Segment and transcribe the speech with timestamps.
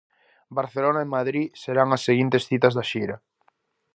[0.59, 3.15] Barcelona e Madrid serán as seguintes citas da xira.